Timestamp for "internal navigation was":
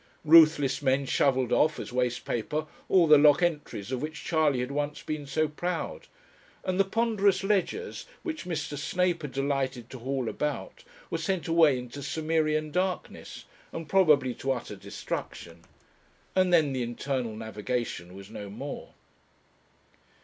16.81-18.31